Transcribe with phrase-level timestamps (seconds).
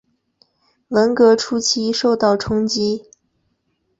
[0.87, 3.03] 文革初期受到冲击。